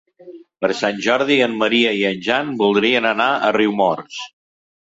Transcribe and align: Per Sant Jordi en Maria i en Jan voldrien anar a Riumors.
Per 0.63 0.69
Sant 0.77 1.01
Jordi 1.07 1.37
en 1.47 1.53
Maria 1.65 1.93
i 1.99 2.03
en 2.11 2.25
Jan 2.29 2.51
voldrien 2.63 3.09
anar 3.13 3.31
a 3.35 3.53
Riumors. 3.59 4.19